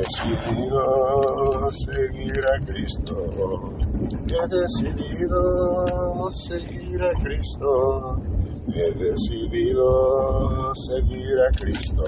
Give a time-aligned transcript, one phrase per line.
[0.00, 3.16] decidido seguir a Cristo.
[4.28, 8.16] He decidido seguir a Cristo.
[8.72, 12.04] He decidido seguir a Cristo.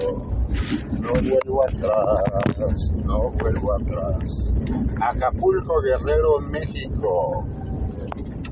[1.01, 4.53] No vuelvo atrás, no vuelvo atrás.
[4.99, 7.45] Acapulco, Guerrero, México.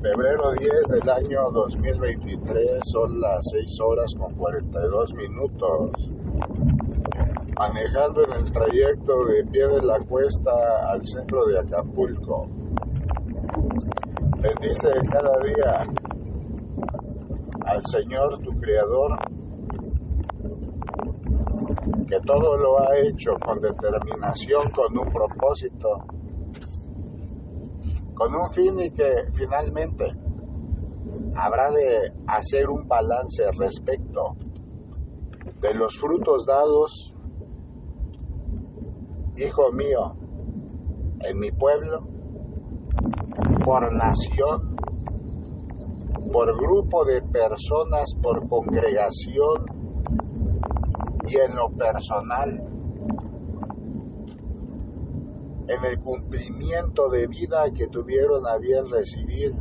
[0.02, 5.92] Febrero 10 del año 2023 son las 6 horas con 42 minutos
[7.58, 10.50] manejando en el trayecto de pie de la cuesta
[10.88, 12.48] al centro de Acapulco.
[14.40, 15.86] Bendice cada día
[17.66, 19.16] al Señor tu Creador,
[22.08, 25.88] que todo lo ha hecho con determinación, con un propósito,
[28.14, 30.06] con un fin y que finalmente
[31.36, 34.36] habrá de hacer un balance respecto
[35.60, 37.14] de los frutos dados
[39.36, 40.14] hijo mío,
[41.20, 42.06] en mi pueblo,
[43.64, 44.76] por nación,
[46.32, 49.64] por grupo de personas, por congregación
[51.26, 52.68] y en lo personal,
[55.68, 59.54] en el cumplimiento de vida que tuvieron a bien recibir,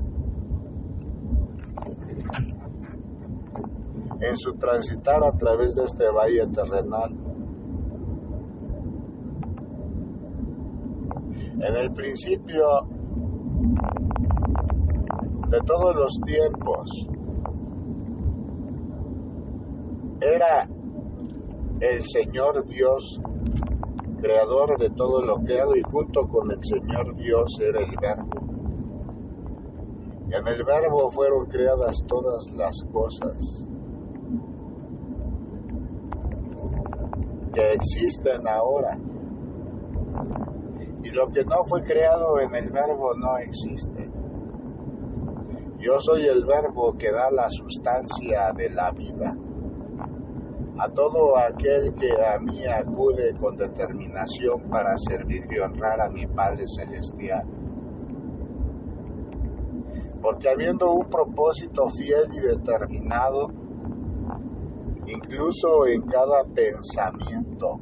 [4.22, 7.20] en su transitar a través de este valle terrenal.
[11.64, 12.66] En el principio
[15.50, 17.08] de todos los tiempos
[20.22, 20.67] era
[21.82, 23.20] el Señor Dios,
[24.22, 28.30] creador de todo lo creado, y junto con el Señor Dios era el verbo.
[30.30, 33.67] Y en el verbo fueron creadas todas las cosas
[37.54, 38.98] que existen ahora.
[41.03, 44.11] Y lo que no fue creado en el verbo no existe.
[45.80, 49.36] Yo soy el verbo que da la sustancia de la vida.
[50.77, 56.27] A todo aquel que a mí acude con determinación para servir y honrar a mi
[56.27, 57.43] Padre Celestial.
[60.21, 63.47] Porque habiendo un propósito fiel y determinado,
[65.08, 67.80] incluso en cada pensamiento,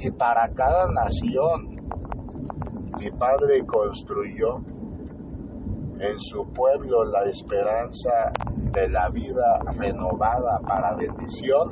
[0.00, 1.77] y para cada nación,
[2.98, 4.56] mi padre construyó
[6.00, 8.32] en su pueblo la esperanza
[8.72, 11.68] de la vida renovada para bendición.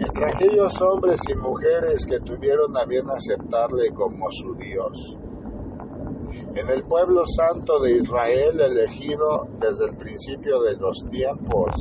[0.00, 5.16] Entre aquellos hombres y mujeres que tuvieron a bien aceptarle como su Dios.
[6.54, 11.74] En el pueblo santo de Israel elegido desde el principio de los tiempos,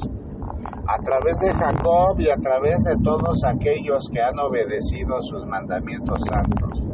[0.88, 6.22] a través de Jacob y a través de todos aquellos que han obedecido sus mandamientos
[6.25, 6.88] santos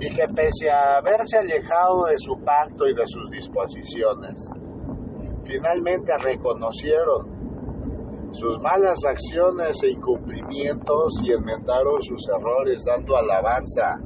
[0.00, 4.48] y que pese a haberse alejado de su pacto y de sus disposiciones,
[5.44, 13.98] finalmente reconocieron sus malas acciones e incumplimientos y enmendaron sus errores dando alabanza,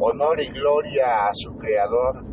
[0.00, 2.24] honor y gloria a su Creador,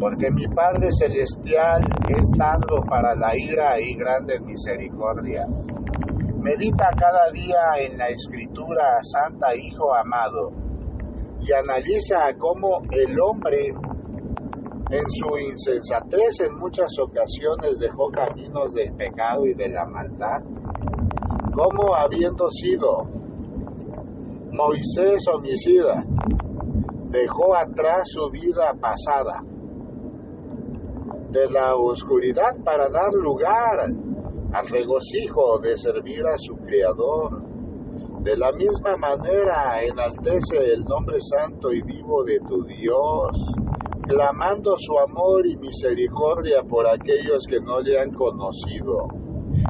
[0.00, 5.46] porque mi Padre Celestial es dando para la ira y grande misericordia.
[6.38, 10.65] Medita cada día en la Escritura, Santa Hijo amado,
[11.40, 13.74] y analiza cómo el hombre
[14.90, 20.42] en su insensatez en muchas ocasiones dejó caminos del pecado y de la maldad,
[21.54, 23.04] cómo habiendo sido
[24.52, 26.04] Moisés homicida,
[27.10, 29.42] dejó atrás su vida pasada
[31.30, 33.90] de la oscuridad para dar lugar
[34.52, 37.45] al regocijo de servir a su Creador
[38.26, 43.54] de la misma manera enaltece el nombre santo y vivo de tu Dios,
[44.02, 49.06] clamando su amor y misericordia por aquellos que no le han conocido,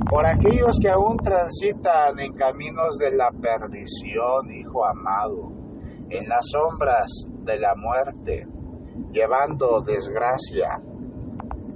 [0.08, 5.52] por aquellos que aún transitan en caminos de la perdición, Hijo amado,
[6.08, 7.08] en las sombras
[7.44, 8.46] de la muerte,
[9.12, 10.80] llevando desgracia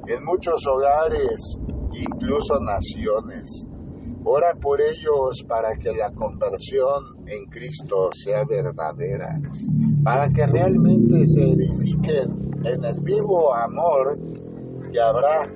[0.07, 1.59] en muchos hogares,
[1.93, 3.70] incluso naciones.
[4.25, 9.41] Ora por ellos para que la conversión en Cristo sea verdadera,
[10.05, 14.19] para que realmente se edifiquen en el vivo amor
[14.93, 15.51] que habrá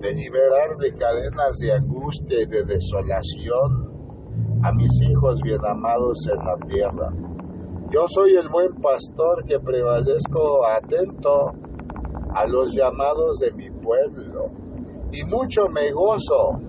[0.00, 3.96] de liberar de cadenas de angustia y de desolación
[4.62, 7.12] a mis hijos bien amados en la tierra.
[7.90, 11.52] Yo soy el buen pastor que prevalezco atento
[12.32, 14.44] a los llamados de mi pueblo
[15.12, 16.60] y mucho me gozo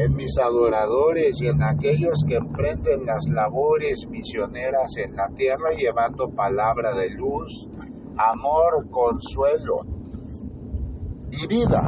[0.00, 6.30] en mis adoradores y en aquellos que emprenden las labores misioneras en la tierra llevando
[6.30, 7.68] palabra de luz,
[8.16, 9.82] amor, consuelo
[11.30, 11.86] y vida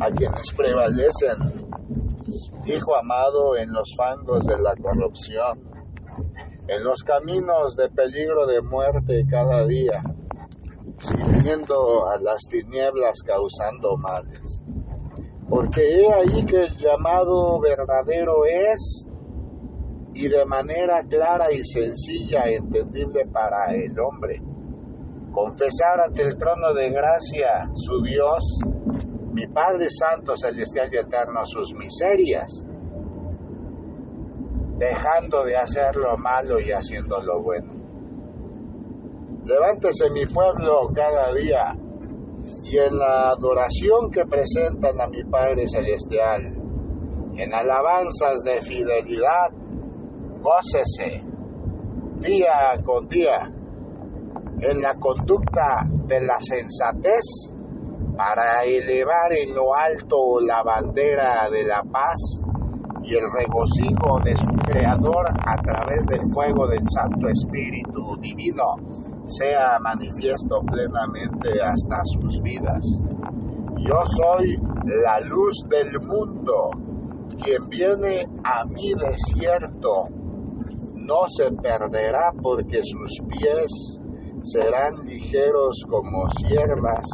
[0.00, 1.62] a quienes prevalecen,
[2.64, 5.60] Hijo amado, en los fangos de la corrupción,
[6.68, 10.02] en los caminos de peligro de muerte cada día,
[10.96, 14.62] sirviendo a las tinieblas causando males.
[15.52, 19.06] Porque he ahí que el llamado verdadero es,
[20.14, 24.40] y de manera clara y sencilla, entendible para el hombre,
[25.30, 28.42] confesar ante el trono de gracia su Dios,
[29.34, 32.64] mi Padre Santo, Celestial y Eterno, sus miserias,
[34.78, 37.74] dejando de hacer lo malo y haciendo lo bueno.
[39.44, 41.76] Levántese mi pueblo cada día
[42.64, 46.40] y en la adoración que presentan a mi Padre Celestial,
[47.36, 49.50] en alabanzas de fidelidad,
[50.40, 51.22] gócese
[52.20, 53.50] día con día
[54.60, 57.24] en la conducta de la sensatez
[58.16, 62.44] para elevar en lo alto la bandera de la paz
[63.02, 68.76] y el regocijo de su Creador a través del fuego del Santo Espíritu Divino
[69.38, 72.84] sea manifiesto plenamente hasta sus vidas.
[73.78, 76.70] Yo soy la luz del mundo.
[77.42, 80.08] Quien viene a mi desierto
[80.94, 84.00] no se perderá porque sus pies
[84.42, 87.06] serán ligeros como siervas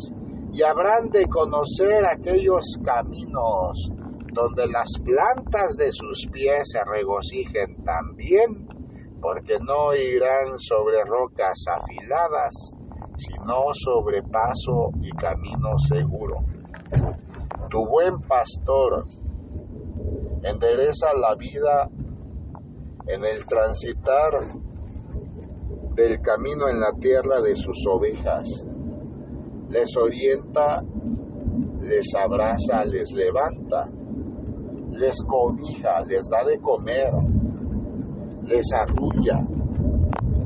[0.53, 3.93] y habrán de conocer aquellos caminos
[4.32, 8.69] donde las plantas de sus pies se regocijen también,
[9.20, 12.55] porque no irán sobre rocas afiladas,
[13.17, 16.37] sino sobre paso y camino seguro.
[17.70, 19.06] Tu buen pastor
[20.43, 21.88] endereza la vida
[23.09, 24.41] en el transitar
[25.94, 28.67] del camino en la tierra de sus ovejas
[29.70, 30.82] les orienta,
[31.81, 33.85] les abraza, les levanta,
[34.93, 37.12] les cobija, les da de comer,
[38.49, 39.41] les arrulla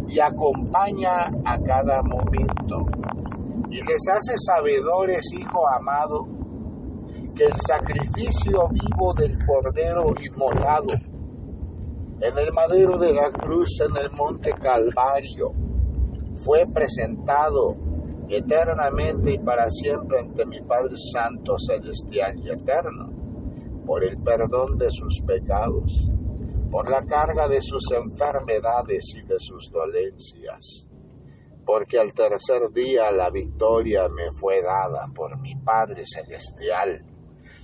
[0.08, 2.84] y acompaña a cada momento.
[3.70, 6.26] Y les hace sabedores, hijo amado,
[7.34, 10.92] que el sacrificio vivo del Cordero inmolado
[12.20, 15.52] en el madero de la cruz en el monte Calvario
[16.36, 17.74] fue presentado
[18.28, 23.10] eternamente y para siempre ante mi Padre Santo, Celestial y Eterno,
[23.86, 26.10] por el perdón de sus pecados,
[26.72, 30.86] por la carga de sus enfermedades y de sus dolencias,
[31.66, 37.04] porque al tercer día la victoria me fue dada por mi Padre Celestial,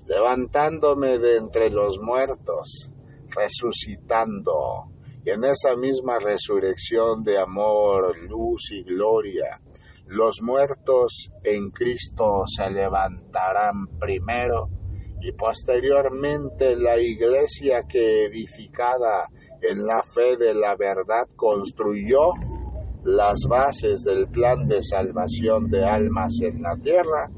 [0.04, 2.92] levantándome de entre los muertos,
[3.34, 4.90] resucitando,
[5.24, 9.58] y en esa misma resurrección de amor, luz y gloria,
[10.04, 14.68] los muertos en Cristo se levantarán primero
[15.20, 19.28] y posteriormente la iglesia que edificada
[19.60, 22.32] en la fe de la verdad construyó
[23.04, 27.30] las bases del plan de salvación de almas en la tierra,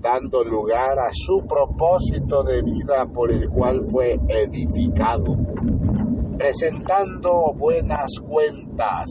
[0.00, 5.36] dando lugar a su propósito de vida por el cual fue edificado,
[6.36, 9.10] presentando buenas cuentas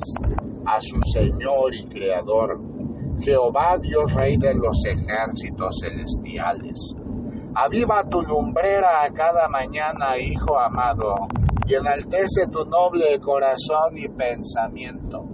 [0.65, 2.59] a su Señor y Creador
[3.21, 6.95] Jehová Dios Rey de los ejércitos celestiales.
[7.55, 11.15] Aviva tu lumbrera a cada mañana, Hijo amado,
[11.65, 15.25] y enaltece tu noble corazón y pensamiento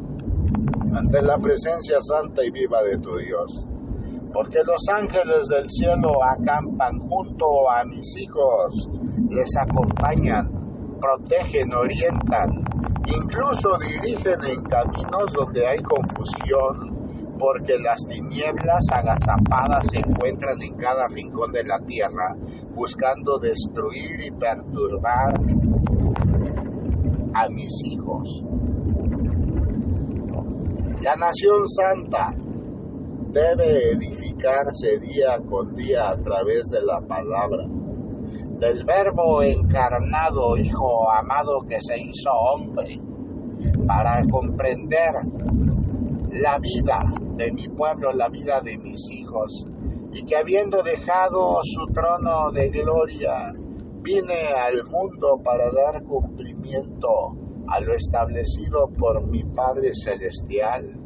[0.96, 3.68] ante la presencia santa y viva de tu Dios.
[4.34, 8.90] Porque los ángeles del cielo acampan junto a mis hijos,
[9.30, 10.50] les acompañan,
[11.00, 12.50] protegen, orientan,
[13.08, 16.91] incluso dirigen en caminos donde hay confusión,
[17.42, 22.36] porque las tinieblas agazapadas se encuentran en cada rincón de la tierra,
[22.76, 25.34] buscando destruir y perturbar
[27.34, 28.46] a mis hijos.
[31.02, 32.32] La nación santa
[33.32, 37.66] debe edificarse día con día a través de la palabra,
[38.60, 43.00] del verbo encarnado, Hijo amado que se hizo hombre,
[43.88, 45.12] para comprender
[46.30, 49.66] la vida de mi pueblo, la vida de mis hijos,
[50.14, 53.52] y que habiendo dejado su trono de gloria,
[54.02, 57.36] vine al mundo para dar cumplimiento
[57.68, 61.00] a lo establecido por mi Padre Celestial,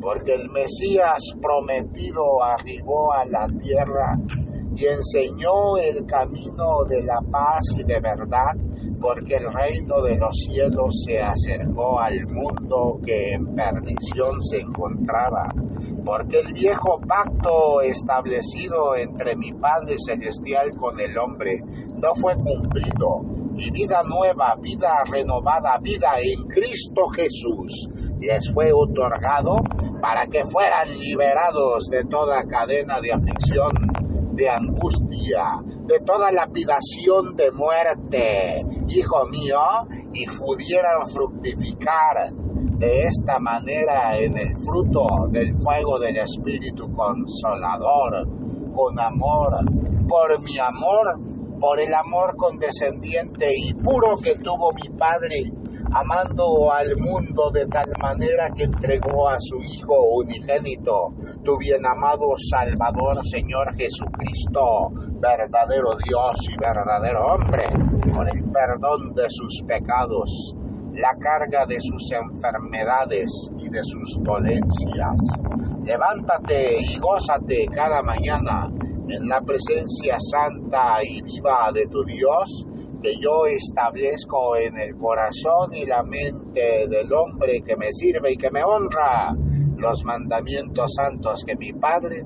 [0.00, 4.16] porque el Mesías prometido arribó a la tierra
[4.76, 8.54] y enseñó el camino de la paz y de verdad,
[9.00, 15.48] porque el reino de los cielos se acercó al mundo que en perdición se encontraba,
[16.04, 21.60] porque el viejo pacto establecido entre mi Padre Celestial con el hombre
[21.96, 23.22] no fue cumplido,
[23.56, 27.88] y vida nueva, vida renovada, vida en Cristo Jesús
[28.20, 29.56] les fue otorgado
[30.00, 33.70] para que fueran liberados de toda cadena de aflicción,
[34.32, 35.44] de angustia,
[35.86, 39.58] de toda lapidación de muerte, hijo mío,
[40.12, 42.32] y pudieran fructificar
[42.78, 48.26] de esta manera en el fruto del fuego del Espíritu Consolador,
[48.74, 49.64] con amor,
[50.08, 51.18] por mi amor,
[51.60, 55.52] por el amor condescendiente y puro que tuvo mi Padre
[55.92, 61.12] amando al mundo de tal manera que entregó a su Hijo unigénito,
[61.44, 67.64] tu bien amado Salvador Señor Jesucristo, verdadero Dios y verdadero hombre,
[68.14, 70.54] por el perdón de sus pecados,
[70.94, 75.16] la carga de sus enfermedades y de sus dolencias.
[75.84, 78.68] Levántate y gózate cada mañana
[79.08, 82.66] en la presencia santa y viva de tu Dios
[83.02, 88.36] que yo establezco en el corazón y la mente del hombre que me sirve y
[88.36, 89.34] que me honra
[89.76, 92.22] los mandamientos santos que mi Padre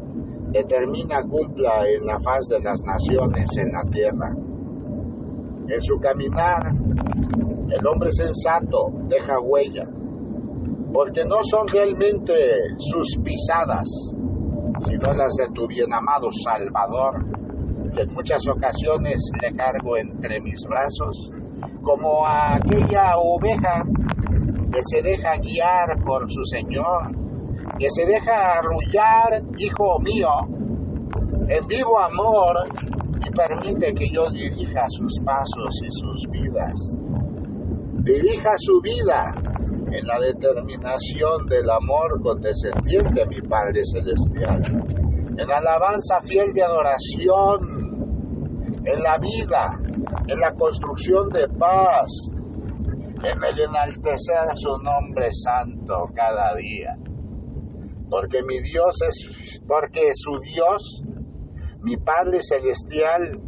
[0.50, 4.34] determina cumpla en la faz de las naciones en la tierra.
[5.66, 6.72] En su caminar,
[7.70, 9.88] el hombre sensato deja huella,
[10.92, 12.34] porque no son realmente
[12.78, 13.88] sus pisadas,
[14.86, 17.24] sino las de tu bien amado Salvador,
[17.96, 21.30] en muchas ocasiones le cargo entre mis brazos,
[21.82, 23.82] como a aquella oveja
[24.72, 27.12] que se deja guiar por su Señor,
[27.78, 30.28] que se deja arrullar, hijo mío,
[31.48, 32.68] en vivo amor
[33.24, 36.96] y permite que yo dirija sus pasos y sus vidas.
[38.02, 39.32] Dirija su vida
[39.92, 45.03] en la determinación del amor condescendiente a mi Padre Celestial,
[45.36, 47.84] en alabanza fiel de adoración
[48.84, 49.72] en la vida,
[50.28, 56.94] en la construcción de paz, en el enaltecer su nombre santo cada día.
[58.08, 61.02] Porque mi Dios es, porque su Dios,
[61.80, 63.40] mi Padre Celestial,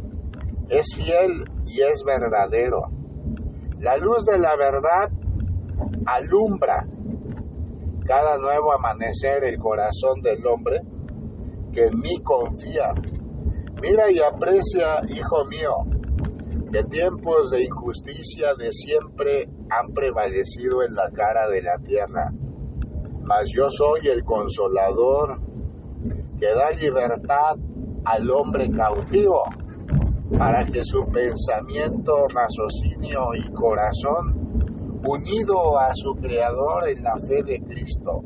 [0.69, 2.81] es fiel y es verdadero.
[3.79, 5.09] La luz de la verdad
[6.05, 6.85] alumbra
[8.05, 10.81] cada nuevo amanecer el corazón del hombre
[11.77, 12.91] que en mí confía.
[13.79, 15.75] Mira y aprecia, hijo mío,
[16.71, 22.31] que tiempos de injusticia de siempre han prevalecido en la cara de la tierra,
[23.21, 25.39] mas yo soy el consolador
[26.39, 27.57] que da libertad
[28.05, 29.43] al hombre cautivo
[30.35, 37.59] para que su pensamiento, raciocinio y corazón, unido a su Creador en la fe de
[37.61, 38.23] Cristo,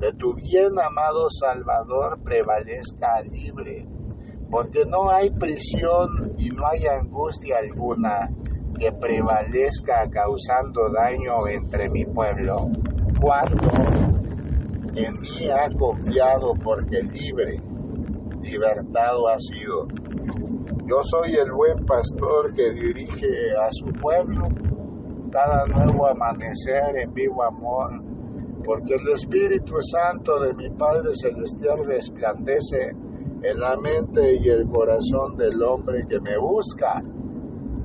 [0.00, 3.86] de tu bien amado Salvador, prevalezca libre
[4.50, 8.28] porque no hay prisión y no hay angustia alguna
[8.78, 12.66] que prevalezca causando daño entre mi pueblo,
[13.20, 13.70] cuando
[14.96, 17.60] en mí ha confiado porque libre,
[18.40, 19.86] libertado ha sido.
[20.86, 23.28] Yo soy el buen pastor que dirige
[23.62, 24.48] a su pueblo
[25.30, 28.02] cada nuevo amanecer en vivo amor,
[28.64, 32.90] porque el Espíritu Santo de mi Padre Celestial resplandece
[33.42, 37.02] en la mente y el corazón del hombre que me busca.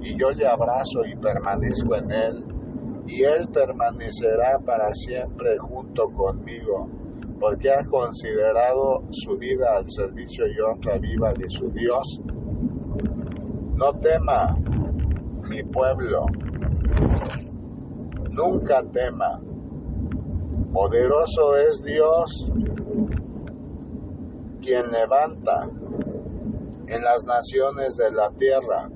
[0.02, 2.46] Y yo le abrazo y permanezco en él,
[3.08, 6.90] y él permanecerá para siempre junto conmigo,
[7.40, 12.22] porque ha considerado su vida al servicio y honra viva de su Dios.
[13.76, 14.56] No tema,
[15.50, 16.26] mi pueblo,
[18.32, 19.42] nunca tema.
[20.76, 22.52] Poderoso es Dios
[24.62, 25.70] quien levanta
[26.88, 28.90] en las naciones de la tierra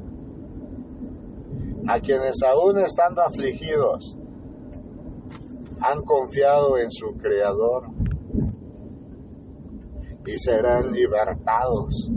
[1.87, 4.17] a quienes aún estando afligidos
[5.79, 7.85] han confiado en su Creador
[10.25, 12.11] y serán libertados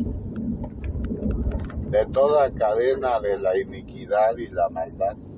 [1.89, 5.32] de toda cadena de la iniquidad y la maldad.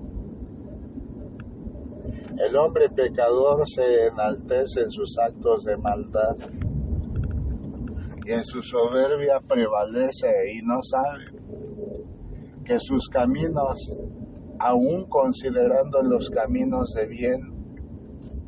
[2.36, 6.36] El hombre pecador se enaltece en sus actos de maldad
[8.24, 11.26] y en su soberbia prevalece y no sabe
[12.64, 13.78] que sus caminos,
[14.58, 17.40] aun considerando los caminos de bien,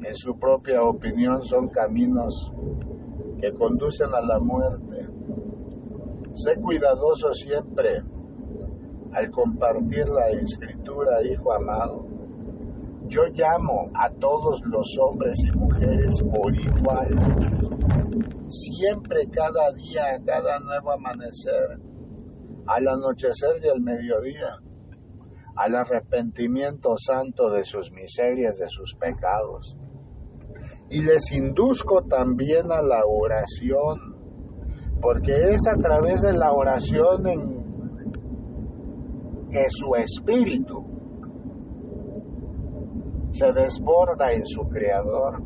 [0.03, 2.53] en su propia opinión son caminos
[3.41, 5.07] que conducen a la muerte.
[6.33, 8.03] Sé cuidadoso siempre
[9.13, 12.16] al compartir la escritura, hijo amado.
[13.09, 17.17] Yo llamo a todos los hombres y mujeres por igual.
[18.49, 21.79] Siempre, cada día, cada nuevo amanecer,
[22.67, 24.59] al anochecer y al mediodía,
[25.55, 29.77] al arrepentimiento santo de sus miserias, de sus pecados.
[30.91, 34.17] Y les induzco también a la oración,
[35.01, 37.57] porque es a través de la oración en
[39.51, 40.86] que su espíritu
[43.37, 45.43] se desborda en su creador,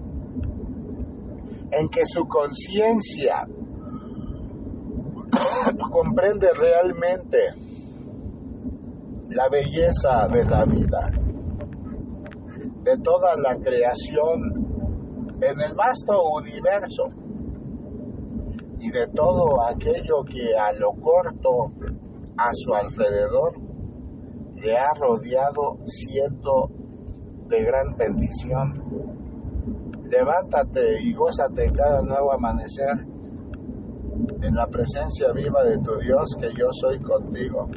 [1.73, 3.47] en que su conciencia
[5.93, 7.39] comprende realmente
[9.31, 11.11] la belleza de la vida,
[12.85, 17.05] de toda la creación en el vasto universo
[18.79, 21.73] y de todo aquello que a lo corto
[22.37, 23.59] a su alrededor
[24.55, 26.80] le ha rodeado siendo
[27.51, 28.73] de gran bendición.
[30.09, 33.07] Levántate y gózate cada nuevo amanecer
[34.43, 37.69] en la presencia viva de tu Dios que yo soy contigo.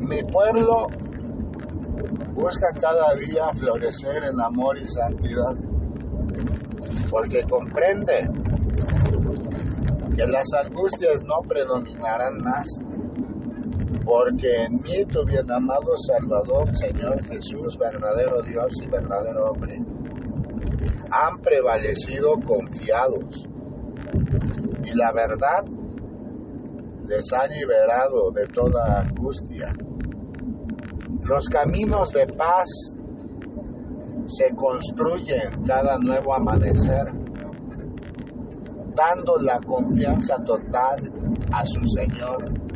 [0.00, 0.88] Mi pueblo
[2.34, 5.54] busca cada día florecer en amor y santidad,
[7.10, 8.28] porque comprende
[10.16, 12.68] que las angustias no predominarán más,
[14.10, 19.76] porque en mí tu bien amado Salvador, Señor Jesús, verdadero Dios y verdadero hombre,
[21.12, 23.46] han prevalecido confiados.
[24.82, 25.64] Y la verdad
[27.08, 29.72] les ha liberado de toda angustia.
[31.22, 32.68] Los caminos de paz
[34.26, 37.12] se construyen cada nuevo amanecer,
[38.96, 41.12] dando la confianza total
[41.52, 42.69] a su Señor,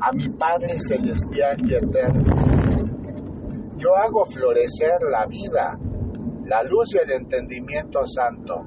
[0.00, 2.34] a mi Padre Celestial y Eterno.
[3.76, 5.78] Yo hago florecer la vida,
[6.44, 8.66] la luz y el entendimiento santo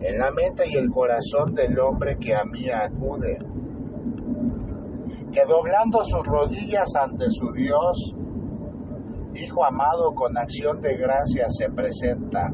[0.00, 3.38] en la mente y el corazón del hombre que a mí acude
[5.32, 8.14] que doblando sus rodillas ante su Dios,
[9.34, 12.52] Hijo amado con acción de gracia se presenta,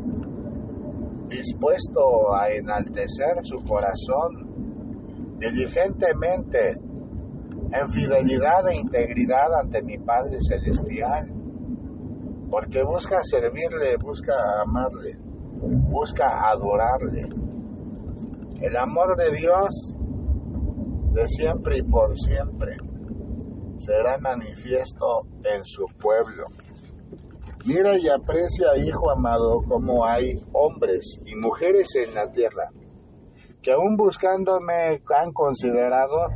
[1.26, 6.76] dispuesto a enaltecer su corazón diligentemente
[7.72, 11.28] en fidelidad e integridad ante mi Padre Celestial,
[12.50, 17.28] porque busca servirle, busca amarle, busca adorarle.
[18.60, 19.94] El amor de Dios
[21.12, 22.76] de siempre y por siempre,
[23.76, 26.46] será manifiesto en su pueblo.
[27.64, 32.70] Mira y aprecia, hijo amado, cómo hay hombres y mujeres en la tierra
[33.62, 36.28] que aún buscándome han considerado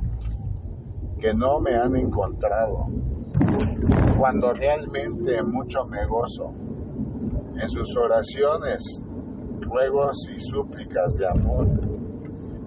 [1.23, 2.89] que no me han encontrado,
[4.19, 6.53] cuando realmente mucho me gozo
[7.55, 8.83] en sus oraciones,
[9.61, 11.69] ruegos y súplicas de amor,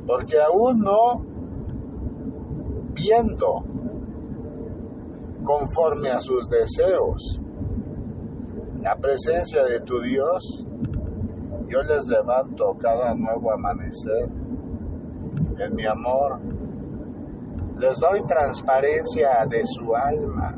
[0.08, 1.26] porque aún no
[2.94, 3.66] viendo
[5.44, 7.42] conforme a sus deseos.
[8.82, 10.66] La presencia de tu Dios,
[11.68, 14.30] yo les levanto cada nuevo amanecer
[15.58, 16.55] en mi amor.
[17.78, 20.58] Les doy transparencia de su alma,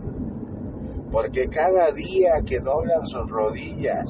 [1.11, 4.05] porque cada día que doblan sus rodillas,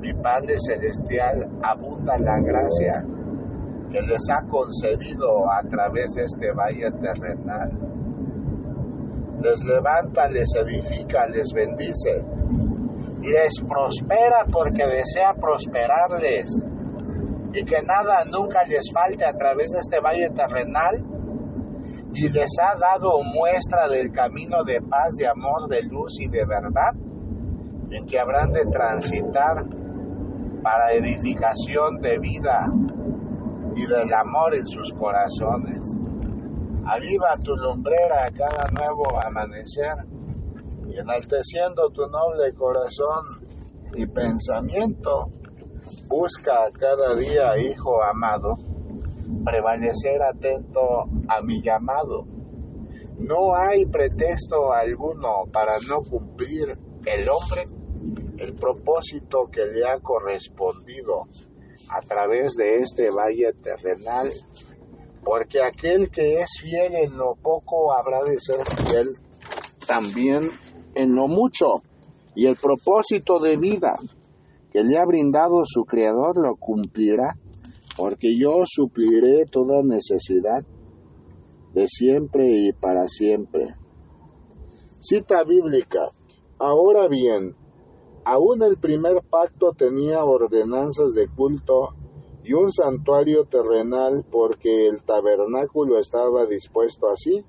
[0.00, 3.02] mi Padre Celestial abunda la gracia
[3.90, 7.70] que les ha concedido a través de este valle terrenal.
[9.40, 12.22] Les levanta, les edifica, les bendice,
[13.22, 16.64] les prospera porque desea prosperarles
[17.54, 21.09] y que nada nunca les falte a través de este valle terrenal
[22.14, 26.44] y les ha dado muestra del camino de paz, de amor, de luz y de
[26.44, 26.92] verdad
[27.90, 29.64] en que habrán de transitar
[30.62, 32.66] para edificación de vida
[33.74, 35.96] y del amor en sus corazones.
[36.84, 39.94] Aviva tu lumbrera a cada nuevo amanecer
[40.88, 43.44] y enalteciendo tu noble corazón
[43.94, 45.30] y pensamiento,
[46.08, 48.56] busca cada día, hijo amado,
[49.44, 52.26] prevalecer atento a mi llamado.
[53.18, 57.66] No hay pretexto alguno para no cumplir el hombre
[58.38, 61.26] el propósito que le ha correspondido
[61.90, 64.28] a través de este valle terrenal,
[65.22, 69.18] porque aquel que es fiel en lo poco habrá de ser fiel
[69.86, 70.50] también
[70.94, 71.66] en lo mucho,
[72.34, 73.94] y el propósito de vida
[74.72, 77.34] que le ha brindado su Creador lo cumplirá
[77.96, 80.64] porque yo supliré toda necesidad
[81.74, 83.76] de siempre y para siempre.
[84.98, 86.10] Cita bíblica.
[86.58, 87.54] Ahora bien,
[88.24, 91.94] aún el primer pacto tenía ordenanzas de culto
[92.44, 97.44] y un santuario terrenal porque el tabernáculo estaba dispuesto así.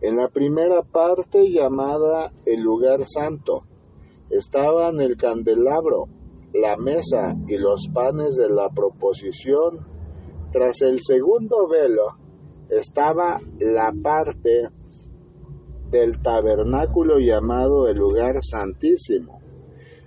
[0.00, 3.64] En la primera parte llamada el lugar santo
[4.30, 6.08] estaban el candelabro,
[6.54, 9.86] la mesa y los panes de la proposición.
[10.52, 12.16] Tras el segundo velo
[12.70, 14.68] estaba la parte
[15.90, 19.40] del tabernáculo llamado el lugar santísimo,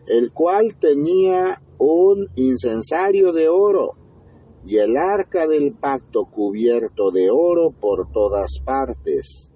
[0.08, 3.94] el cual tenía un incensario de oro
[4.66, 9.50] y el arca del pacto cubierto de oro por todas partes,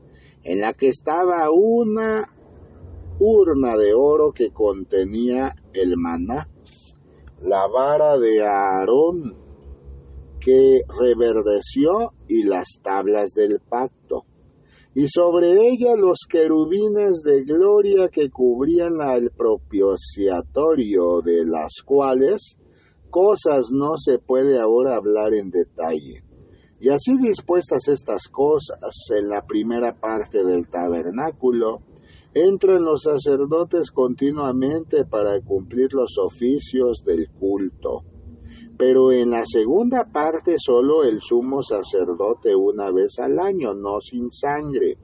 [0.44, 2.30] en la que estaba una
[3.20, 6.48] urna de oro que contenía el maná,
[7.42, 9.36] la vara de Aarón
[10.40, 14.26] que reverdeció y las tablas del pacto,
[14.94, 22.58] y sobre ella los querubines de gloria que cubrían el propiciatorio, de las cuales
[23.10, 26.24] cosas no se puede ahora hablar en detalle.
[26.80, 28.80] Y así dispuestas estas cosas
[29.16, 31.82] en la primera parte del tabernáculo,
[32.34, 38.04] entran los sacerdotes continuamente para cumplir los oficios del culto.
[38.78, 44.32] Pero en la segunda parte solo el sumo sacerdote una vez al año, no sin
[44.32, 44.98] sangre,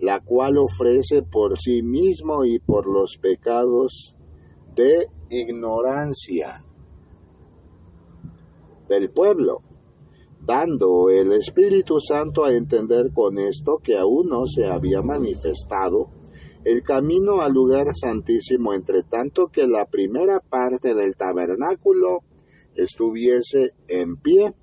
[0.00, 4.14] la cual ofrece por sí mismo y por los pecados
[4.74, 6.64] de ignorancia
[8.88, 9.62] del pueblo,
[10.40, 16.10] dando el Espíritu Santo a entender con esto que aún no se había manifestado
[16.64, 22.20] el camino al lugar santísimo, entre tanto que la primera parte del tabernáculo
[22.74, 24.54] estuviese en pie,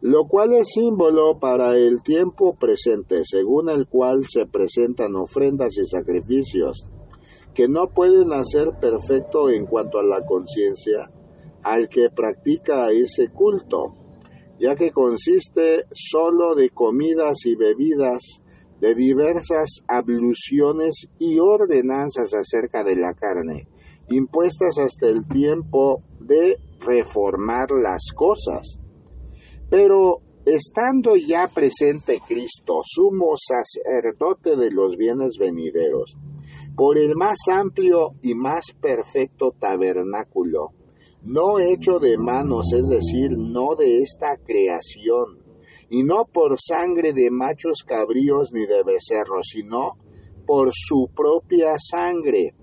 [0.00, 5.84] lo cual es símbolo para el tiempo presente, según el cual se presentan ofrendas y
[5.84, 6.86] sacrificios,
[7.54, 11.10] que no pueden hacer perfecto en cuanto a la conciencia
[11.62, 13.94] al que practica ese culto,
[14.58, 18.22] ya que consiste sólo de comidas y bebidas,
[18.80, 23.68] de diversas abluciones y ordenanzas acerca de la carne,
[24.08, 28.78] impuestas hasta el tiempo de reformar las cosas.
[29.68, 36.16] Pero estando ya presente Cristo, sumo sacerdote de los bienes venideros,
[36.74, 40.70] por el más amplio y más perfecto tabernáculo,
[41.22, 45.39] no hecho de manos, es decir, no de esta creación,
[45.90, 49.98] y no por sangre de machos cabríos ni de becerros, sino
[50.46, 52.54] por su propia sangre.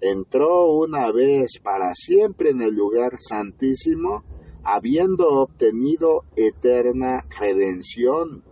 [0.00, 4.24] Entró una vez para siempre en el lugar santísimo,
[4.64, 8.44] habiendo obtenido eterna redención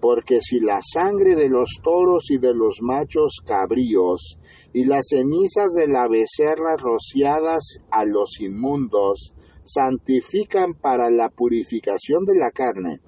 [0.00, 4.38] porque si la sangre de los toros y de los machos cabríos
[4.72, 9.34] y las cenizas de la becerra rociadas a los inmundos
[9.64, 13.00] santifican para la purificación de la carne,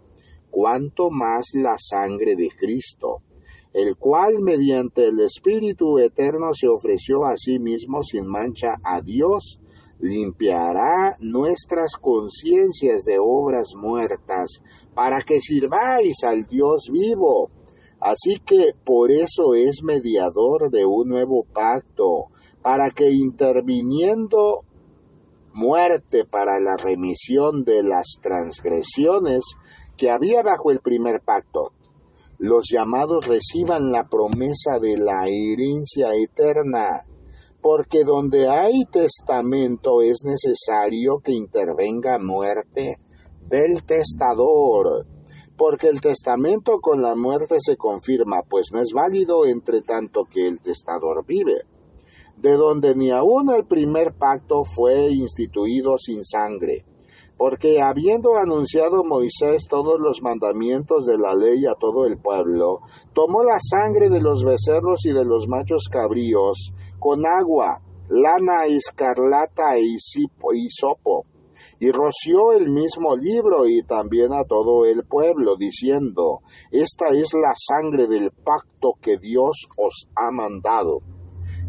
[0.51, 3.23] cuanto más la sangre de Cristo,
[3.73, 9.61] el cual mediante el Espíritu Eterno se ofreció a sí mismo sin mancha a Dios,
[10.01, 14.63] limpiará nuestras conciencias de obras muertas,
[14.95, 17.51] para que sirváis al Dios vivo.
[18.01, 22.27] Así que por eso es mediador de un nuevo pacto,
[22.63, 24.65] para que interviniendo
[25.53, 29.43] muerte para la remisión de las transgresiones
[29.99, 31.73] que había bajo el primer pacto,
[32.39, 37.05] los llamados reciban la promesa de la herencia eterna
[37.61, 42.99] porque donde hay testamento es necesario que intervenga muerte
[43.49, 45.07] del testador,
[45.57, 50.47] porque el testamento con la muerte se confirma, pues no es válido entre tanto que
[50.47, 51.63] el testador vive,
[52.37, 56.85] de donde ni aun el primer pacto fue instituido sin sangre,
[57.39, 62.81] porque habiendo anunciado Moisés todos los mandamientos de la ley a todo el pueblo,
[63.15, 69.77] tomó la sangre de los becerros y de los machos cabríos, con agua, lana escarlata
[69.77, 71.27] e hisopo,
[71.79, 76.41] y roció el mismo libro y también a todo el pueblo, diciendo,
[76.73, 81.03] Esta es la sangre del pacto que Dios os ha mandado.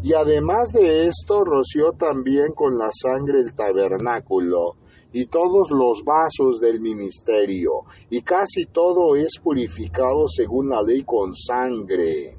[0.02, 4.76] Y además de esto roció también con la sangre el tabernáculo,
[5.12, 11.34] y todos los vasos del ministerio, y casi todo es purificado según la ley con
[11.34, 12.34] sangre.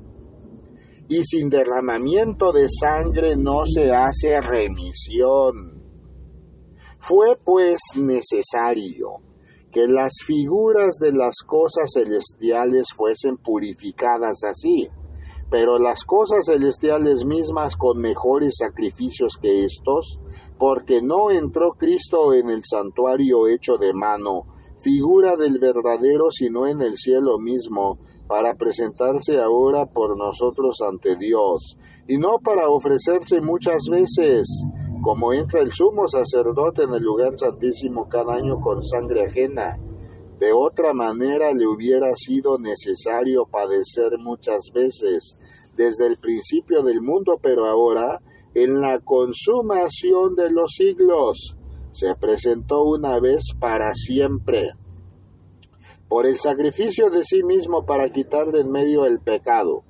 [1.07, 5.81] Y sin derramamiento de sangre no se hace remisión.
[6.99, 9.17] Fue pues necesario
[9.71, 14.87] que las figuras de las cosas celestiales fuesen purificadas así,
[15.49, 20.19] pero las cosas celestiales mismas con mejores sacrificios que estos,
[20.61, 24.45] porque no entró Cristo en el santuario hecho de mano,
[24.77, 27.97] figura del verdadero, sino en el cielo mismo,
[28.27, 34.45] para presentarse ahora por nosotros ante Dios, y no para ofrecerse muchas veces,
[35.01, 39.79] como entra el sumo sacerdote en el lugar santísimo cada año con sangre ajena.
[40.37, 45.39] De otra manera le hubiera sido necesario padecer muchas veces
[45.75, 48.21] desde el principio del mundo, pero ahora,
[48.53, 51.55] en la consumación de los siglos,
[51.91, 54.73] se presentó una vez para siempre
[56.11, 59.85] por el sacrificio de sí mismo para quitar de en medio el pecado,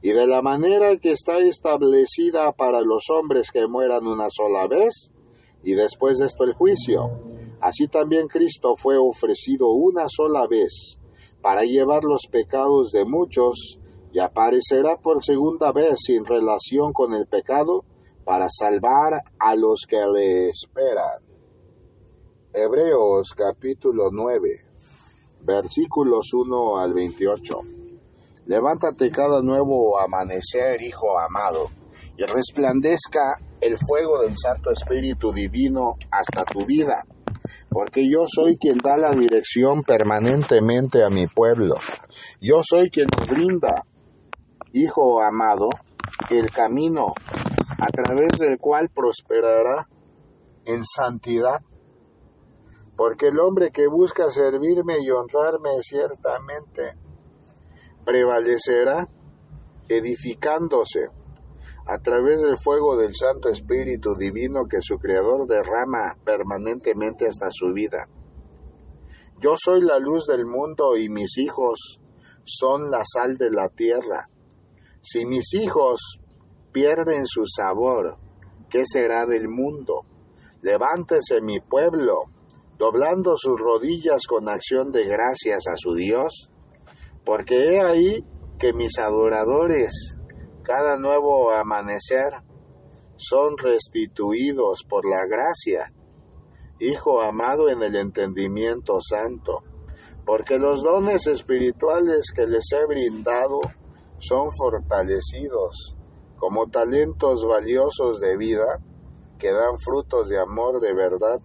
[0.00, 5.10] y de la manera que está establecida para los hombres que mueran una sola vez,
[5.64, 7.20] y después de esto el juicio.
[7.60, 11.00] Así también Cristo fue ofrecido una sola vez
[11.42, 13.80] para llevar los pecados de muchos,
[14.12, 17.84] y aparecerá por segunda vez sin relación con el pecado
[18.26, 21.22] para salvar a los que le esperan.
[22.52, 24.66] Hebreos capítulo 9
[25.46, 27.60] versículos 1 al 28.
[28.46, 31.70] Levántate cada nuevo amanecer, hijo amado,
[32.16, 37.04] y resplandezca el fuego del Santo Espíritu Divino hasta tu vida,
[37.70, 41.76] porque yo soy quien da la dirección permanentemente a mi pueblo.
[42.40, 43.84] Yo soy quien brinda,
[44.72, 45.68] hijo amado,
[46.30, 47.14] el camino
[47.78, 49.88] a través del cual prosperará
[50.64, 51.60] en santidad
[52.96, 56.94] porque el hombre que busca servirme y honrarme ciertamente
[58.04, 59.06] prevalecerá
[59.88, 61.08] edificándose
[61.86, 67.72] a través del fuego del Santo Espíritu Divino que su Creador derrama permanentemente hasta su
[67.72, 68.08] vida.
[69.38, 72.00] Yo soy la luz del mundo y mis hijos
[72.42, 74.28] son la sal de la tierra.
[75.00, 76.20] Si mis hijos
[76.76, 78.18] pierden su sabor,
[78.68, 80.02] ¿qué será del mundo?
[80.60, 82.24] Levántese mi pueblo,
[82.76, 86.50] doblando sus rodillas con acción de gracias a su Dios,
[87.24, 88.22] porque he ahí
[88.58, 90.18] que mis adoradores,
[90.64, 92.42] cada nuevo amanecer,
[93.14, 95.86] son restituidos por la gracia,
[96.78, 99.62] Hijo amado en el entendimiento santo,
[100.26, 103.60] porque los dones espirituales que les he brindado
[104.18, 105.95] son fortalecidos
[106.36, 108.80] como talentos valiosos de vida
[109.38, 111.40] que dan frutos de amor de verdad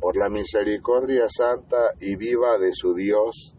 [0.00, 3.54] por la misericordia santa y viva de su Dios.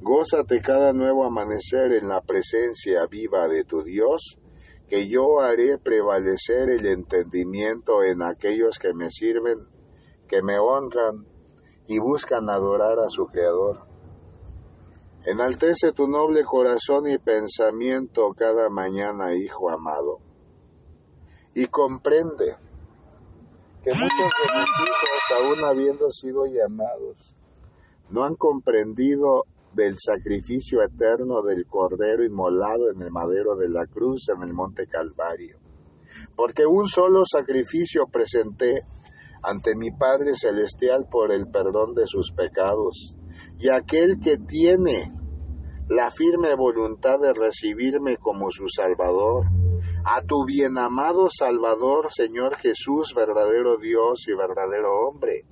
[0.00, 4.38] Gózate cada nuevo amanecer en la presencia viva de tu Dios,
[4.88, 9.58] que yo haré prevalecer el entendimiento en aquellos que me sirven,
[10.26, 11.26] que me honran
[11.86, 13.89] y buscan adorar a su Creador.
[15.26, 20.18] Enaltece tu noble corazón y pensamiento cada mañana, Hijo amado,
[21.54, 22.56] y comprende
[23.84, 27.36] que muchos de mis hijos, aún habiendo sido llamados,
[28.08, 34.30] no han comprendido del sacrificio eterno del Cordero inmolado en el madero de la cruz
[34.34, 35.58] en el monte Calvario.
[36.34, 38.86] Porque un solo sacrificio presenté
[39.42, 43.14] ante mi Padre Celestial por el perdón de sus pecados,
[43.58, 45.12] y aquel que tiene
[45.88, 49.46] la firme voluntad de recibirme como su Salvador,
[50.04, 55.44] a tu bien amado Salvador, Señor Jesús, verdadero Dios y verdadero hombre.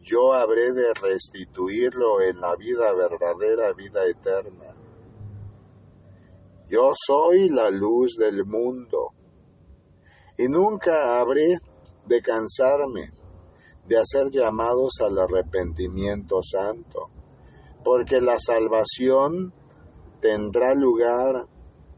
[0.00, 4.74] Yo habré de restituirlo en la vida verdadera, vida eterna.
[6.68, 9.12] Yo soy la luz del mundo
[10.38, 11.58] y nunca habré
[12.06, 13.12] de cansarme
[13.86, 17.10] de hacer llamados al arrepentimiento santo,
[17.84, 19.52] porque la salvación
[20.20, 21.46] tendrá lugar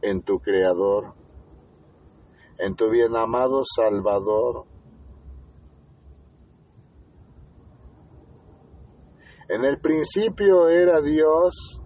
[0.03, 1.15] en tu Creador
[2.59, 4.65] en tu bien amado Salvador.
[9.49, 11.81] En el principio era Dios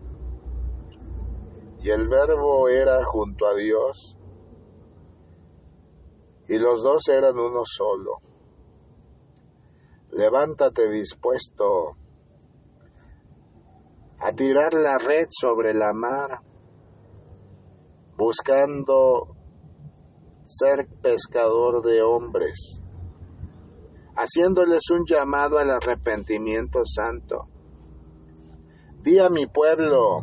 [1.82, 4.16] y el verbo era junto a Dios
[6.48, 8.29] y los dos eran uno solo.
[10.12, 11.96] Levántate dispuesto
[14.18, 16.40] a tirar la red sobre la mar,
[18.16, 19.36] buscando
[20.44, 22.82] ser pescador de hombres,
[24.16, 27.48] haciéndoles un llamado al arrepentimiento santo.
[29.02, 30.18] Di a mi pueblo,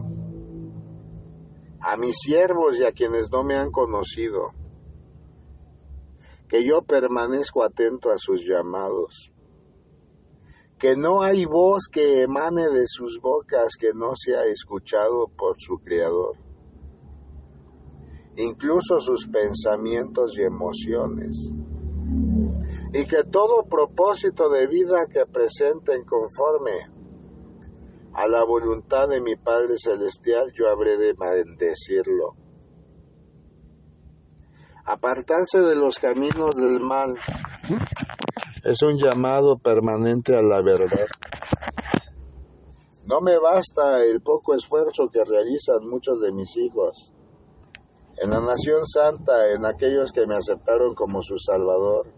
[1.79, 4.51] a mis siervos y a quienes no me han conocido,
[6.49, 9.31] que yo permanezco atento a sus llamados,
[10.77, 15.79] que no hay voz que emane de sus bocas que no sea escuchado por su
[15.79, 16.37] Creador,
[18.35, 21.51] incluso sus pensamientos y emociones,
[22.93, 26.97] y que todo propósito de vida que presenten conforme
[28.13, 32.35] a la voluntad de mi Padre Celestial, yo habré de bendecirlo.
[34.85, 37.15] Apartarse de los caminos del mal
[38.67, 41.07] es un llamado permanente a la verdad.
[43.05, 47.13] No me basta el poco esfuerzo que realizan muchos de mis hijos
[48.17, 52.11] en la nación santa, en aquellos que me aceptaron como su Salvador.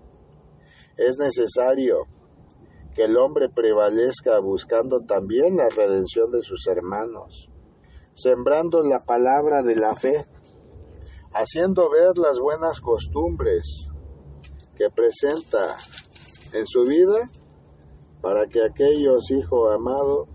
[0.98, 2.08] Es necesario
[2.96, 7.52] que el hombre prevalezca buscando también la redención de sus hermanos,
[8.12, 10.26] sembrando la palabra de la fe,
[11.32, 13.92] haciendo ver las buenas costumbres
[14.76, 15.78] que presenta
[16.54, 17.30] en su vida
[18.22, 20.28] para que aquellos, hijos amados,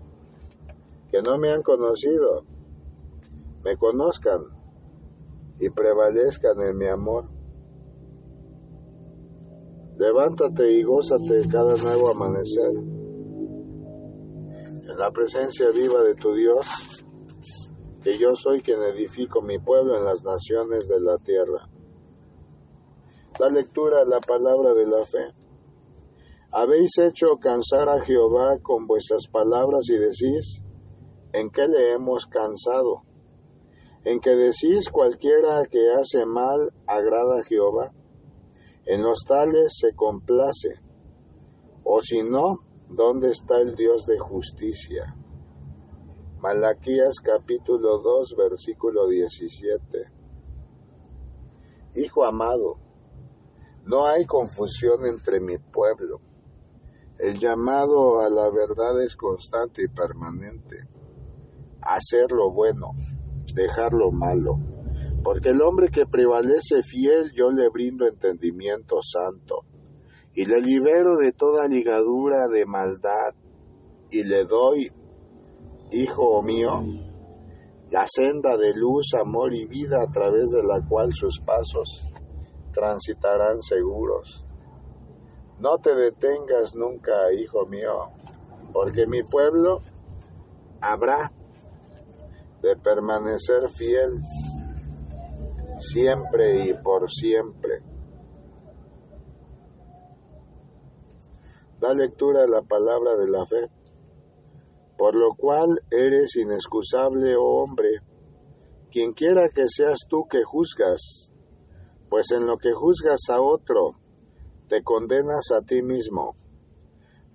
[1.11, 2.43] que no me han conocido,
[3.63, 4.41] me conozcan
[5.59, 7.29] y prevalezcan en mi amor.
[9.97, 12.71] Levántate y gózate cada nuevo amanecer.
[14.87, 17.05] En la presencia viva de tu Dios,
[18.03, 21.69] que yo soy quien edifico mi pueblo en las naciones de la tierra.
[23.39, 25.33] Da lectura a la palabra de la fe.
[26.57, 30.63] Habéis hecho cansar a Jehová con vuestras palabras y decís,
[31.33, 33.01] ¿en qué le hemos cansado?
[34.05, 37.91] En que decís cualquiera que hace mal agrada a Jehová.
[38.85, 40.79] En los tales se complace.
[41.83, 45.13] O si no, ¿dónde está el Dios de justicia?
[46.39, 50.09] Malaquías capítulo 2 versículo 17.
[51.95, 52.77] Hijo amado,
[53.83, 56.21] no hay confusión entre mi pueblo.
[57.17, 60.77] El llamado a la verdad es constante y permanente.
[61.81, 62.91] Hacer lo bueno,
[63.53, 64.59] dejar lo malo.
[65.23, 69.61] Porque el hombre que prevalece fiel yo le brindo entendimiento santo.
[70.33, 73.33] Y le libero de toda ligadura de maldad.
[74.11, 74.91] Y le doy,
[75.91, 76.83] hijo mío,
[77.91, 82.11] la senda de luz, amor y vida a través de la cual sus pasos
[82.73, 84.44] transitarán seguros.
[85.59, 88.11] No te detengas nunca, hijo mío,
[88.73, 89.79] porque mi pueblo
[90.81, 91.31] habrá
[92.61, 94.19] de permanecer fiel
[95.79, 97.81] siempre y por siempre.
[101.79, 103.69] Da lectura a la palabra de la fe,
[104.97, 107.99] por lo cual eres inexcusable, oh hombre,
[108.91, 111.31] quien quiera que seas tú que juzgas,
[112.09, 113.99] pues en lo que juzgas a otro,
[114.67, 116.35] te condenas a ti mismo,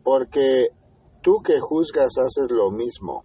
[0.02, 0.68] porque
[1.22, 3.24] tú que juzgas haces lo mismo.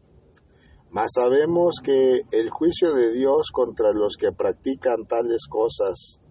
[0.92, 6.22] Mas sabemos que el juicio de Dios contra los que practican tales cosas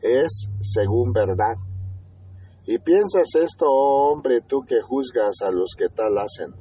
[0.00, 1.56] es según verdad.
[2.66, 6.54] Y piensas esto, oh hombre, tú que juzgas a los que tal hacen,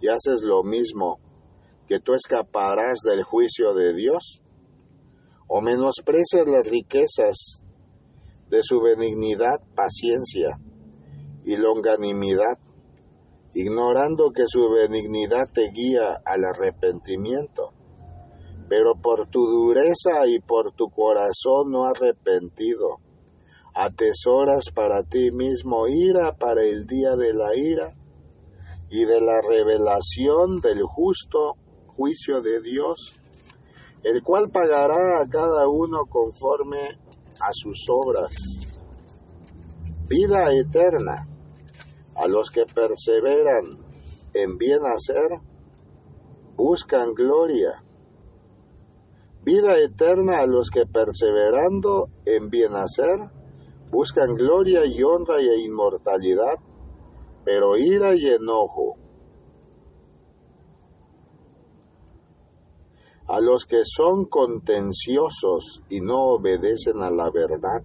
[0.00, 1.18] y haces lo mismo,
[1.86, 4.42] que tú escaparás del juicio de Dios,
[5.48, 7.63] o menosprecias las riquezas
[8.50, 10.58] de su benignidad, paciencia
[11.44, 12.58] y longanimidad,
[13.52, 17.72] ignorando que su benignidad te guía al arrepentimiento.
[18.68, 22.98] Pero por tu dureza y por tu corazón no arrepentido,
[23.74, 27.94] atesoras para ti mismo ira para el día de la ira
[28.88, 31.56] y de la revelación del justo
[31.88, 33.20] juicio de Dios,
[34.02, 36.98] el cual pagará a cada uno conforme
[37.40, 38.30] a sus obras.
[40.08, 41.26] Vida eterna
[42.16, 43.64] a los que perseveran
[44.34, 45.40] en bien hacer,
[46.56, 47.82] buscan gloria.
[49.42, 53.30] Vida eterna a los que perseverando en bien hacer,
[53.90, 56.56] buscan gloria y honra y inmortalidad,
[57.44, 58.96] pero ira y enojo.
[63.26, 67.82] A los que son contenciosos y no obedecen a la verdad,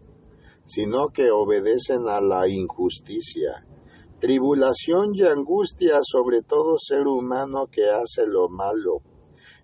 [0.66, 3.66] sino que obedecen a la injusticia.
[4.20, 9.01] Tribulación y angustia sobre todo ser humano que hace lo malo,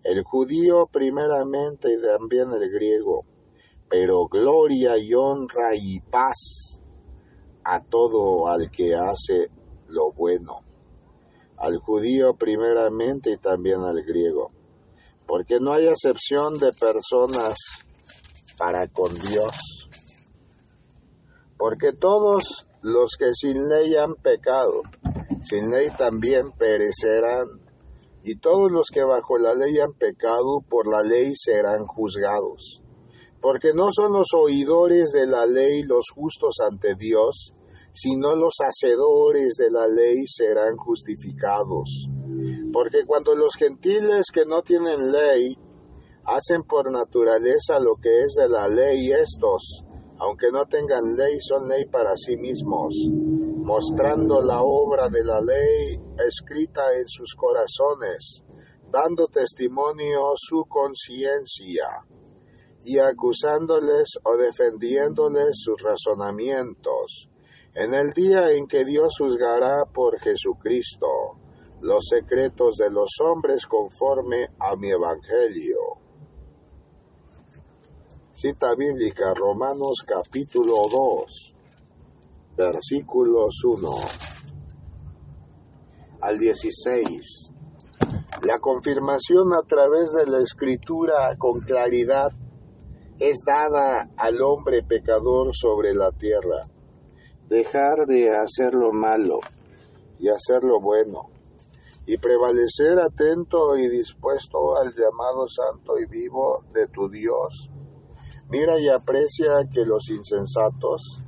[0.03, 3.25] el judío primeramente y también el griego,
[3.89, 6.79] pero gloria y honra y paz
[7.65, 9.49] a todo al que hace
[9.89, 10.61] lo bueno,
[11.57, 14.51] al judío primeramente y también al griego
[15.27, 17.57] porque no hay excepción de personas
[18.57, 19.89] para con Dios,
[21.57, 24.83] porque todos los que sin ley han pecado
[25.45, 27.45] sin ley también perecerán,
[28.23, 32.81] y todos los que bajo la ley han pecado, por la ley serán juzgados.
[33.41, 37.53] Porque no son los oidores de la ley los justos ante Dios,
[37.95, 42.09] sino los hacedores de la ley serán justificados.
[42.73, 45.57] Porque cuando los gentiles que no tienen ley
[46.25, 49.85] hacen por naturaleza lo que es de la ley, estos,
[50.19, 55.97] aunque no tengan ley, son ley para sí mismos, mostrando la obra de la ley
[56.27, 58.43] escrita en sus corazones,
[58.91, 61.87] dando testimonio su conciencia
[62.83, 67.29] y acusándoles o defendiéndoles sus razonamientos,
[67.75, 71.07] en el día en que Dios juzgará por Jesucristo
[71.81, 75.79] los secretos de los hombres conforme a mi evangelio.
[78.31, 81.55] Cita bíblica Romanos capítulo 2,
[82.55, 83.89] versículos 1
[86.21, 87.51] al 16.
[88.43, 92.31] La confirmación a través de la escritura con claridad
[93.19, 96.69] es dada al hombre pecador sobre la tierra.
[97.47, 99.39] Dejar de hacer lo malo
[100.17, 101.29] y hacer lo bueno,
[102.07, 107.69] y prevalecer atento y dispuesto al llamado santo y vivo de tu Dios.
[108.49, 111.23] Mira y aprecia que los insensatos,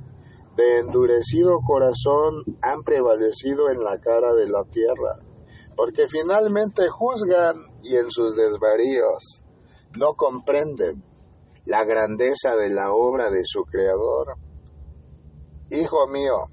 [0.56, 5.18] de endurecido corazón, han prevalecido en la cara de la tierra,
[5.76, 9.44] porque finalmente juzgan y en sus desvaríos
[9.98, 11.02] no comprenden
[11.64, 14.47] la grandeza de la obra de su Creador.
[15.70, 16.48] Hijo mío,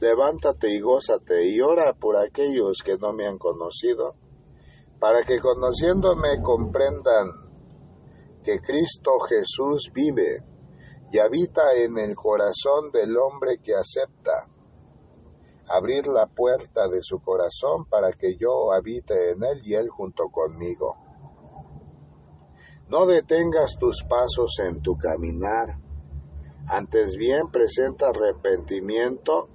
[0.00, 4.14] levántate y gózate y ora por aquellos que no me han conocido,
[4.98, 7.28] para que conociéndome comprendan
[8.42, 10.42] que Cristo Jesús vive
[11.12, 14.48] y habita en el corazón del hombre que acepta
[15.68, 20.28] abrir la puerta de su corazón para que yo habite en él y él junto
[20.30, 20.96] conmigo.
[22.88, 25.80] No detengas tus pasos en tu caminar,
[26.68, 29.48] antes bien presenta arrepentimiento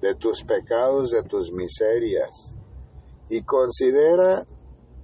[0.00, 2.56] de tus pecados, de tus miserias,
[3.28, 4.44] y considera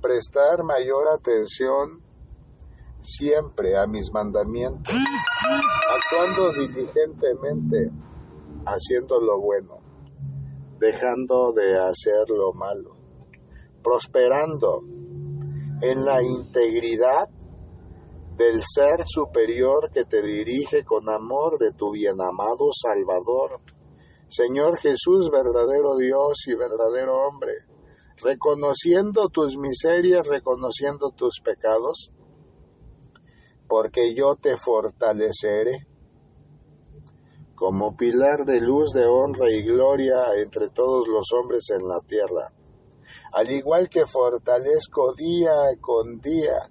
[0.01, 2.03] prestar mayor atención
[3.01, 4.95] siempre a mis mandamientos,
[5.95, 7.91] actuando diligentemente,
[8.67, 9.79] haciendo lo bueno,
[10.79, 12.97] dejando de hacer lo malo,
[13.83, 14.83] prosperando
[15.81, 17.29] en la integridad
[18.39, 23.61] del ser superior que te dirige con amor de tu bien amado Salvador,
[24.29, 27.65] Señor Jesús, verdadero Dios y verdadero hombre,
[28.23, 32.13] reconociendo tus miserias, reconociendo tus pecados,
[33.67, 35.89] porque yo te fortaleceré
[37.57, 42.53] como pilar de luz, de honra y gloria entre todos los hombres en la tierra.
[43.33, 46.71] Al igual que fortalezco día con día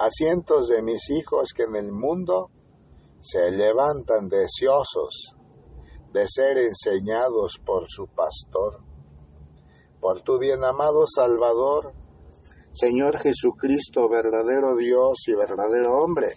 [0.00, 2.50] a cientos de mis hijos que en el mundo
[3.18, 5.34] se levantan deseosos
[6.10, 8.80] de ser enseñados por su pastor.
[10.00, 11.92] Por tu bien amado Salvador,
[12.72, 16.32] Señor Jesucristo, verdadero Dios y verdadero hombre,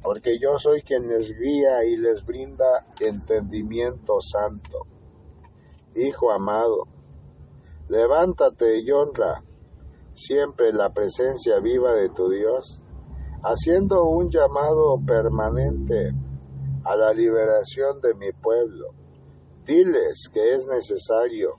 [0.00, 4.86] porque yo soy quien les guía y les brinda entendimiento santo.
[5.94, 6.84] Hijo amado,
[7.88, 9.44] Levántate y honra
[10.12, 12.85] siempre la presencia viva de tu Dios,
[13.48, 16.12] haciendo un llamado permanente
[16.84, 18.88] a la liberación de mi pueblo.
[19.64, 21.54] Diles que es necesario.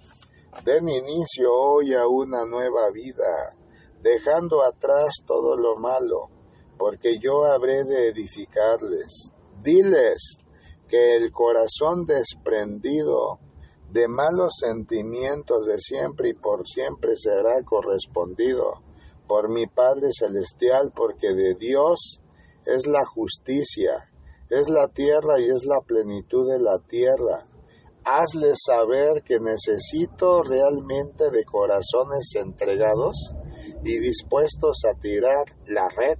[0.66, 3.56] Den inicio hoy a una nueva vida,
[4.02, 6.30] dejando atrás todo lo malo,
[6.78, 9.32] porque yo habré de edificarles.
[9.64, 10.38] Diles
[10.90, 13.40] que el corazón desprendido
[13.90, 18.87] de malos sentimientos de siempre y por siempre será correspondido
[19.28, 22.22] por mi Padre Celestial, porque de Dios
[22.66, 24.10] es la justicia,
[24.50, 27.46] es la tierra y es la plenitud de la tierra.
[28.04, 33.34] Hazles saber que necesito realmente de corazones entregados
[33.84, 36.18] y dispuestos a tirar la red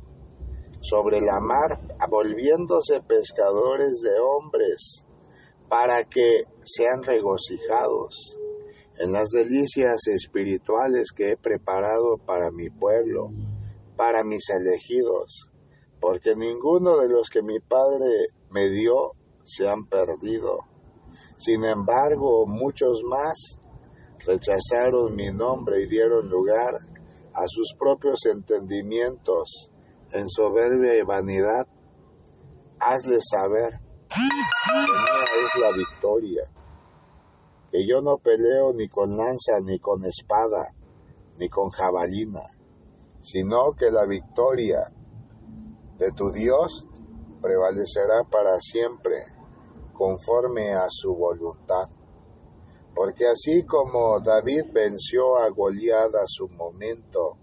[0.82, 1.80] sobre la mar,
[2.10, 5.06] volviéndose pescadores de hombres
[5.70, 8.37] para que sean regocijados
[9.00, 13.30] en las delicias espirituales que he preparado para mi pueblo,
[13.96, 15.50] para mis elegidos,
[16.00, 20.60] porque ninguno de los que mi Padre me dio se han perdido.
[21.36, 23.60] Sin embargo, muchos más
[24.26, 26.76] rechazaron mi nombre y dieron lugar
[27.34, 29.70] a sus propios entendimientos
[30.12, 31.68] en soberbia y vanidad.
[32.80, 33.80] Hazles saber
[35.44, 36.44] es la victoria.
[37.72, 40.74] Que yo no peleo ni con lanza, ni con espada,
[41.38, 42.44] ni con jabalina,
[43.20, 44.92] sino que la victoria
[45.98, 46.86] de tu Dios
[47.42, 49.26] prevalecerá para siempre,
[49.94, 51.90] conforme a su voluntad.
[52.96, 57.38] Porque así como David venció a Goliat a su momento,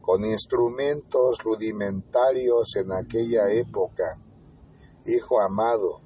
[0.00, 4.18] con instrumentos rudimentarios en aquella época,
[5.06, 6.02] Hijo amado,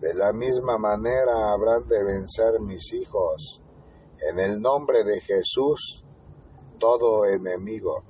[0.00, 3.62] de la misma manera habrán de vencer mis hijos,
[4.30, 6.04] en el nombre de Jesús,
[6.78, 8.02] todo enemigo,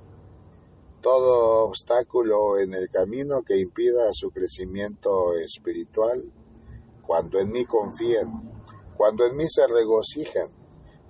[1.01, 6.31] todo obstáculo en el camino que impida su crecimiento espiritual,
[7.05, 8.29] cuando en mí confíen,
[8.95, 10.47] cuando en mí se regocijen,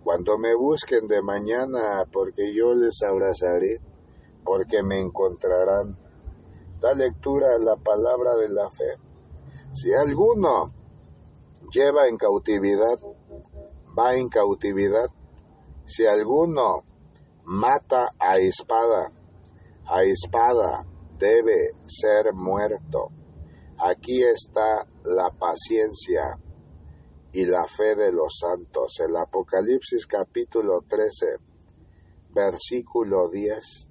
[0.04, 3.80] cuando me busquen de mañana, porque yo les abrazaré,
[4.44, 5.96] porque me encontrarán.
[6.80, 9.11] Da lectura a la palabra de la fe.
[9.72, 10.74] Si alguno
[11.72, 13.00] lleva en cautividad,
[13.98, 15.10] va en cautividad.
[15.86, 16.84] Si alguno
[17.46, 19.12] mata a espada,
[19.86, 20.86] a espada
[21.18, 23.10] debe ser muerto.
[23.78, 26.38] Aquí está la paciencia
[27.34, 29.00] y la fe de los santos.
[29.00, 31.38] El Apocalipsis capítulo 13,
[32.34, 33.90] versículo 10.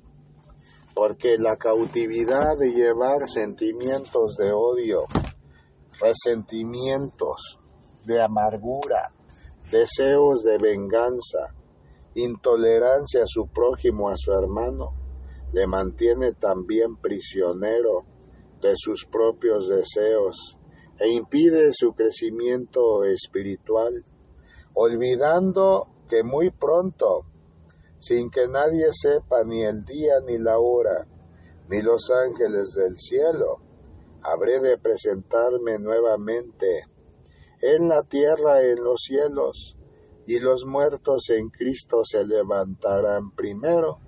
[0.95, 5.07] Porque la cautividad de llevar sentimientos de odio,
[6.01, 7.61] resentimientos,
[8.05, 9.13] de amargura,
[9.71, 11.55] deseos de venganza,
[12.15, 14.95] intolerancia a su prójimo, a su hermano,
[15.53, 18.05] le mantiene también prisionero
[18.61, 20.59] de sus propios deseos
[20.99, 24.05] e impide su crecimiento espiritual,
[24.75, 27.27] olvidando que muy pronto,
[27.99, 31.07] sin que nadie sepa ni el día ni la hora,
[31.69, 33.59] ni los ángeles del cielo,
[34.23, 36.85] habré de presentarme nuevamente
[37.61, 39.77] en la tierra, en los cielos,
[40.27, 43.99] y los muertos en Cristo se levantarán primero,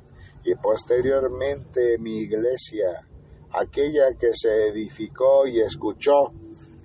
[0.45, 3.09] y posteriormente mi iglesia,
[3.51, 6.33] aquella que se edificó y escuchó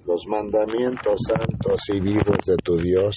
[0.07, 3.15] los mandamientos santos y vivos de tu Dios.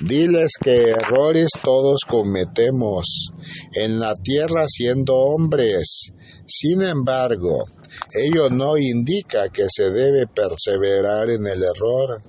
[0.00, 3.28] Diles que errores todos cometemos
[3.74, 6.12] en la tierra siendo hombres.
[6.46, 7.64] Sin embargo,
[8.12, 12.20] ello no indica que se debe perseverar en el error,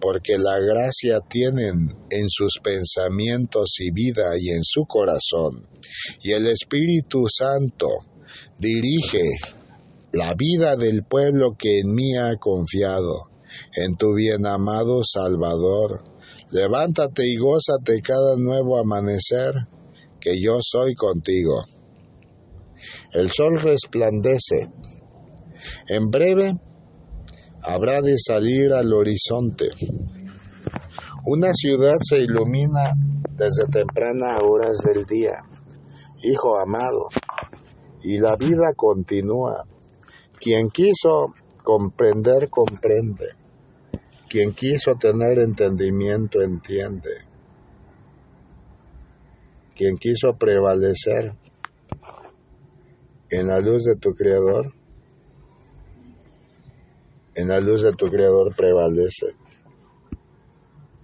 [0.00, 5.68] porque la gracia tienen en sus pensamientos y vida y en su corazón,
[6.22, 7.88] y el Espíritu Santo
[8.58, 9.28] dirige
[10.12, 13.30] la vida del pueblo que en mí ha confiado,
[13.76, 16.04] en tu bien amado Salvador.
[16.50, 19.52] Levántate y gózate cada nuevo amanecer,
[20.20, 21.64] que yo soy contigo.
[23.12, 24.68] El sol resplandece
[25.88, 26.52] en breve
[27.62, 29.68] habrá de salir al horizonte.
[31.26, 32.94] Una ciudad se ilumina
[33.30, 35.36] desde tempranas horas del día,
[36.22, 37.08] hijo amado,
[38.02, 39.64] y la vida continúa.
[40.38, 43.28] Quien quiso comprender, comprende.
[44.28, 47.10] Quien quiso tener entendimiento, entiende.
[49.74, 51.34] Quien quiso prevalecer
[53.30, 54.74] en la luz de tu Creador,
[57.34, 59.34] en la luz de tu Creador prevalece.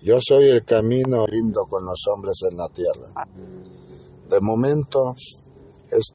[0.03, 3.27] Yo soy el camino lindo con los hombres en la tierra.
[4.29, 5.15] De momento,